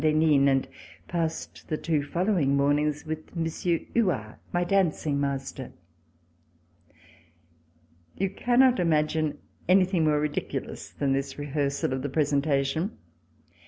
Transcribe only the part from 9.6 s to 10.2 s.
anything more